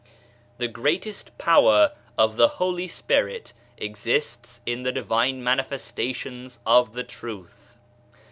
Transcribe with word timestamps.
The 0.57 0.67
greatest 0.67 1.37
power 1.37 1.91
of 2.17 2.35
the 2.35 2.47
Holy 2.57 2.87
Spirit 2.87 3.53
exists 3.77 4.59
in 4.65 4.81
the 4.81 4.91
Divine 4.91 5.43
Manifestations 5.43 6.57
of 6.65 6.93
the 6.93 7.03
Truth. 7.03 7.75